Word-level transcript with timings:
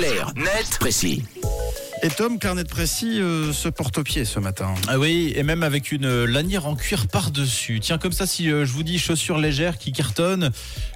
Clair, 0.00 0.32
net, 0.34 0.78
précis. 0.78 1.22
Et 2.02 2.08
Tom, 2.08 2.38
Carnet 2.38 2.64
de 2.64 2.68
Précis 2.68 3.20
euh, 3.20 3.52
se 3.52 3.68
porte 3.68 3.98
au 3.98 4.02
pied 4.02 4.24
ce 4.24 4.38
matin. 4.40 4.74
Ah 4.88 4.98
oui, 4.98 5.34
et 5.36 5.42
même 5.42 5.62
avec 5.62 5.92
une 5.92 6.24
lanière 6.24 6.66
en 6.66 6.74
cuir 6.74 7.06
par-dessus. 7.08 7.78
Tiens, 7.80 7.98
comme 7.98 8.12
ça, 8.12 8.26
si 8.26 8.50
euh, 8.50 8.64
je 8.64 8.72
vous 8.72 8.82
dis 8.82 8.98
chaussures 8.98 9.36
légères 9.36 9.76
qui 9.76 9.92
cartonnent, 9.92 10.50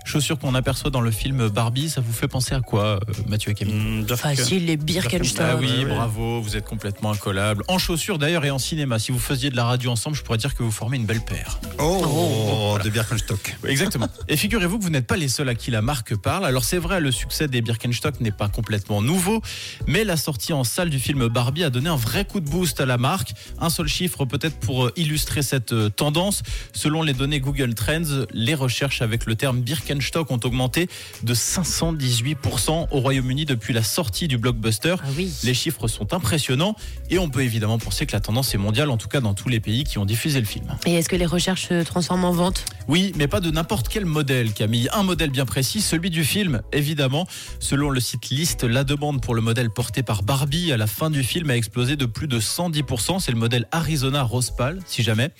chaussures 0.06 0.38
qu'on 0.38 0.54
aperçoit 0.54 0.88
dans 0.90 1.02
le 1.02 1.10
film 1.10 1.48
Barbie, 1.48 1.90
ça 1.90 2.00
vous 2.00 2.12
fait 2.12 2.26
penser 2.28 2.54
à 2.54 2.60
quoi, 2.60 2.84
euh, 2.84 2.98
Mathieu 3.28 3.50
et 3.50 3.54
Camille 3.54 3.74
Mmh, 3.74 4.16
Facile, 4.16 4.64
les 4.64 4.78
Birkenstock. 4.78 5.44
Ah 5.46 5.56
oui, 5.56 5.66
ouais, 5.66 5.84
ouais. 5.84 5.94
bravo, 5.94 6.40
vous 6.40 6.56
êtes 6.56 6.64
complètement 6.64 7.10
incollable. 7.10 7.64
En 7.68 7.76
chaussures 7.76 8.18
d'ailleurs 8.18 8.46
et 8.46 8.50
en 8.50 8.58
cinéma. 8.58 8.98
Si 8.98 9.12
vous 9.12 9.18
faisiez 9.18 9.50
de 9.50 9.56
la 9.56 9.64
radio 9.64 9.90
ensemble, 9.90 10.16
je 10.16 10.22
pourrais 10.22 10.38
dire 10.38 10.54
que 10.54 10.62
vous 10.62 10.70
formez 10.70 10.96
une 10.96 11.06
belle 11.06 11.20
paire. 11.20 11.60
Oh, 11.80 12.78
de 12.82 12.88
Birkenstock. 12.88 13.56
Exactement. 13.66 14.08
Et 14.28 14.38
figurez-vous 14.38 14.78
que 14.78 14.84
vous 14.84 14.90
n'êtes 14.90 15.06
pas 15.06 15.16
les 15.16 15.28
seuls 15.28 15.50
à 15.50 15.54
qui 15.54 15.70
la 15.70 15.82
marque 15.82 16.16
parle. 16.16 16.46
Alors 16.46 16.64
c'est 16.64 16.78
vrai, 16.78 17.00
le 17.00 17.12
succès 17.12 17.46
des 17.46 17.60
Birkenstock 17.60 18.20
n'est 18.20 18.32
pas 18.32 18.48
complètement 18.48 19.02
nouveau, 19.02 19.42
mais 19.86 20.04
la 20.04 20.16
sortie 20.16 20.54
en 20.54 20.64
salle 20.64 20.93
du 20.94 21.00
film 21.00 21.26
Barbie 21.26 21.64
a 21.64 21.70
donné 21.70 21.88
un 21.88 21.96
vrai 21.96 22.24
coup 22.24 22.38
de 22.38 22.48
boost 22.48 22.80
à 22.80 22.86
la 22.86 22.98
marque. 22.98 23.32
Un 23.58 23.68
seul 23.68 23.88
chiffre 23.88 24.24
peut-être 24.26 24.56
pour 24.60 24.84
euh, 24.84 24.92
illustrer 24.94 25.42
cette 25.42 25.72
euh, 25.72 25.88
tendance. 25.88 26.44
Selon 26.72 27.02
les 27.02 27.14
données 27.14 27.40
Google 27.40 27.74
Trends, 27.74 28.26
les 28.32 28.54
recherches 28.54 29.02
avec 29.02 29.26
le 29.26 29.34
terme 29.34 29.60
Birkenstock 29.60 30.30
ont 30.30 30.38
augmenté 30.44 30.88
de 31.24 31.34
518% 31.34 32.86
au 32.92 33.00
Royaume-Uni 33.00 33.44
depuis 33.44 33.74
la 33.74 33.82
sortie 33.82 34.28
du 34.28 34.38
blockbuster. 34.38 34.94
Ah 35.00 35.08
oui. 35.16 35.32
Les 35.42 35.52
chiffres 35.52 35.88
sont 35.88 36.14
impressionnants 36.14 36.76
et 37.10 37.18
on 37.18 37.28
peut 37.28 37.42
évidemment 37.42 37.80
penser 37.80 38.06
que 38.06 38.12
la 38.12 38.20
tendance 38.20 38.54
est 38.54 38.58
mondiale, 38.58 38.88
en 38.88 38.96
tout 38.96 39.08
cas 39.08 39.20
dans 39.20 39.34
tous 39.34 39.48
les 39.48 39.58
pays 39.58 39.82
qui 39.82 39.98
ont 39.98 40.04
diffusé 40.04 40.38
le 40.38 40.46
film. 40.46 40.76
Et 40.86 40.94
est-ce 40.94 41.08
que 41.08 41.16
les 41.16 41.26
recherches 41.26 41.70
se 41.70 41.82
transforment 41.82 42.26
en 42.26 42.32
vente? 42.32 42.66
Oui, 42.86 43.12
mais 43.16 43.28
pas 43.28 43.40
de 43.40 43.50
n'importe 43.50 43.88
quel 43.88 44.04
modèle, 44.04 44.52
Camille. 44.52 44.90
Un 44.92 45.04
modèle 45.04 45.30
bien 45.30 45.46
précis, 45.46 45.80
celui 45.80 46.10
du 46.10 46.22
film, 46.22 46.60
évidemment. 46.70 47.26
Selon 47.58 47.88
le 47.88 47.98
site 47.98 48.28
List, 48.28 48.62
la 48.62 48.84
demande 48.84 49.22
pour 49.22 49.34
le 49.34 49.40
modèle 49.40 49.70
porté 49.70 50.02
par 50.02 50.22
Barbie 50.22 50.70
à 50.70 50.76
la 50.76 50.86
fin 50.86 51.08
du 51.08 51.22
film 51.22 51.48
a 51.48 51.56
explosé 51.56 51.96
de 51.96 52.04
plus 52.04 52.28
de 52.28 52.38
110%. 52.38 53.20
C'est 53.20 53.32
le 53.32 53.38
modèle 53.38 53.66
Arizona 53.72 54.22
Rose 54.22 54.50
Pâle, 54.50 54.80
si 54.84 55.02
jamais. 55.02 55.30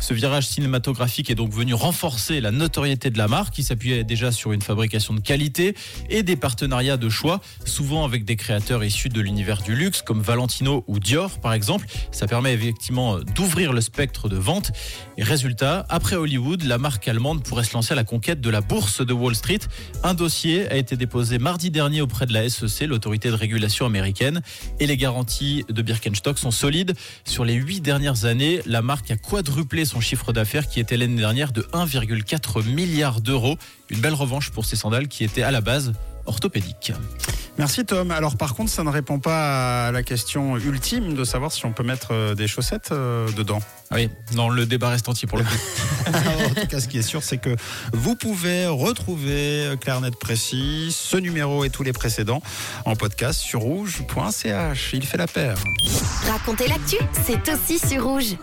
Ce 0.00 0.12
virage 0.12 0.48
cinématographique 0.48 1.30
est 1.30 1.36
donc 1.36 1.52
venu 1.52 1.72
renforcer 1.72 2.40
la 2.40 2.50
notoriété 2.50 3.10
de 3.10 3.18
la 3.18 3.28
marque, 3.28 3.54
qui 3.54 3.62
s'appuyait 3.62 4.02
déjà 4.02 4.32
sur 4.32 4.50
une 4.50 4.62
fabrication 4.62 5.14
de 5.14 5.20
qualité 5.20 5.76
et 6.10 6.24
des 6.24 6.34
partenariats 6.34 6.96
de 6.96 7.08
choix, 7.08 7.40
souvent 7.64 8.04
avec 8.04 8.24
des 8.24 8.34
créateurs 8.34 8.82
issus 8.82 9.08
de 9.08 9.20
l'univers 9.20 9.62
du 9.62 9.76
luxe, 9.76 10.02
comme 10.02 10.20
Valentino 10.20 10.82
ou 10.88 10.98
Dior, 10.98 11.38
par 11.38 11.52
exemple. 11.52 11.86
Ça 12.10 12.26
permet 12.26 12.54
effectivement 12.54 13.20
d'ouvrir 13.20 13.72
le 13.72 13.80
spectre 13.80 14.28
de 14.28 14.36
vente. 14.36 14.72
Et 15.16 15.22
résultat, 15.22 15.86
après 15.88 16.16
Hollywood, 16.16 16.64
la 16.64 16.78
marque 16.78 16.87
allemande 17.06 17.42
pourrait 17.42 17.64
se 17.64 17.74
lancer 17.74 17.92
à 17.92 17.96
la 17.96 18.04
conquête 18.04 18.40
de 18.40 18.50
la 18.50 18.60
bourse 18.60 19.04
de 19.04 19.12
Wall 19.12 19.34
Street. 19.34 19.60
Un 20.02 20.14
dossier 20.14 20.70
a 20.70 20.76
été 20.76 20.96
déposé 20.96 21.38
mardi 21.38 21.70
dernier 21.70 22.00
auprès 22.00 22.26
de 22.26 22.32
la 22.32 22.48
SEC, 22.48 22.88
l'autorité 22.88 23.28
de 23.28 23.34
régulation 23.34 23.86
américaine, 23.86 24.42
et 24.80 24.86
les 24.86 24.96
garanties 24.96 25.64
de 25.68 25.82
Birkenstock 25.82 26.38
sont 26.38 26.50
solides. 26.50 26.94
Sur 27.24 27.44
les 27.44 27.54
huit 27.54 27.80
dernières 27.80 28.24
années, 28.24 28.60
la 28.66 28.82
marque 28.82 29.10
a 29.10 29.16
quadruplé 29.16 29.84
son 29.84 30.00
chiffre 30.00 30.32
d'affaires 30.32 30.68
qui 30.68 30.80
était 30.80 30.96
l'année 30.96 31.16
dernière 31.16 31.52
de 31.52 31.62
1,4 31.72 32.64
milliard 32.64 33.20
d'euros. 33.20 33.58
Une 33.90 34.00
belle 34.00 34.14
revanche 34.14 34.50
pour 34.50 34.64
ces 34.64 34.76
sandales 34.76 35.08
qui 35.08 35.24
étaient 35.24 35.42
à 35.42 35.50
la 35.50 35.60
base 35.60 35.92
orthopédiques. 36.26 36.92
Merci 37.58 37.84
Tom. 37.84 38.10
Alors 38.10 38.36
par 38.36 38.54
contre, 38.54 38.70
ça 38.70 38.84
ne 38.84 38.90
répond 38.90 39.18
pas 39.18 39.88
à 39.88 39.92
la 39.92 40.02
question 40.02 40.56
ultime 40.56 41.14
de 41.14 41.24
savoir 41.24 41.52
si 41.52 41.66
on 41.66 41.72
peut 41.72 41.82
mettre 41.82 42.08
euh, 42.12 42.34
des 42.34 42.46
chaussettes 42.46 42.90
euh, 42.92 43.30
dedans. 43.32 43.60
Ah 43.90 43.96
oui, 43.96 44.10
dans 44.34 44.48
le 44.48 44.66
débat 44.66 44.90
reste 44.90 45.08
entier 45.08 45.26
pour 45.26 45.38
le 45.38 45.44
coup. 45.44 45.50
en 46.06 46.60
tout 46.60 46.66
cas, 46.66 46.80
ce 46.80 46.88
qui 46.88 46.98
est 46.98 47.02
sûr, 47.02 47.22
c'est 47.22 47.38
que 47.38 47.56
vous 47.92 48.14
pouvez 48.14 48.66
retrouver 48.66 49.74
Clarnet 49.80 50.10
Précis, 50.10 50.94
ce 50.96 51.16
numéro 51.16 51.64
et 51.64 51.70
tous 51.70 51.82
les 51.82 51.92
précédents 51.92 52.42
en 52.84 52.96
podcast 52.96 53.40
sur 53.40 53.60
rouge.ch. 53.60 54.90
Il 54.92 55.06
fait 55.06 55.18
la 55.18 55.26
paire. 55.26 55.56
Racontez 56.30 56.68
l'actu, 56.68 56.96
c'est 57.26 57.52
aussi 57.52 57.78
sur. 57.78 57.98
Rouge. 57.98 58.36